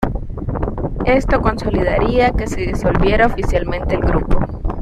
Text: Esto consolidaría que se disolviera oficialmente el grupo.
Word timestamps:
Esto 1.05 1.41
consolidaría 1.43 2.31
que 2.31 2.47
se 2.47 2.61
disolviera 2.61 3.27
oficialmente 3.27 3.93
el 3.93 4.01
grupo. 4.01 4.39